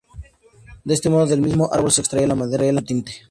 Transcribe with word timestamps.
De 0.83 0.95
este 0.95 1.09
modo 1.11 1.27
del 1.27 1.41
mismo 1.41 1.69
árbol 1.71 1.91
se 1.91 2.01
extrae 2.01 2.25
la 2.25 2.33
madera 2.33 2.65
y 2.65 2.75
su 2.75 2.83
tinte. 2.83 3.11